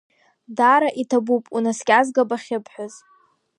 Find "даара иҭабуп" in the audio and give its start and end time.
0.57-1.45